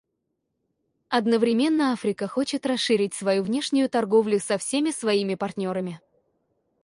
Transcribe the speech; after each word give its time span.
Одновременно 1.09 1.91
Африка 1.91 2.27
хочет 2.27 2.65
расширить 2.65 3.13
свою 3.13 3.43
внешнюю 3.43 3.87
торговлю 3.87 4.39
со 4.39 4.57
всеми 4.57 4.89
своими 4.89 5.35
партнерами. 5.35 6.01